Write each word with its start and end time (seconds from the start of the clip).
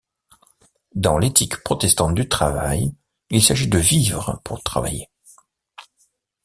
Dans 0.95 1.19
l’éthique 1.19 1.57
protestante 1.61 2.15
du 2.15 2.27
travail, 2.27 2.95
il 3.29 3.43
s’agit 3.43 3.67
de 3.67 3.77
vivre 3.77 4.41
pour 4.43 4.63
travailler. 4.63 5.11